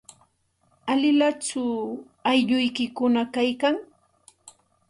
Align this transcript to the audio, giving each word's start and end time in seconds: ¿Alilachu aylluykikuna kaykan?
¿Alilachu 0.91 1.63
aylluykikuna 2.29 3.21
kaykan? 3.33 3.75